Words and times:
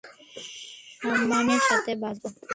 সম্মানের 1.01 1.61
সাথে 1.69 1.93
বাঁচবো। 2.01 2.27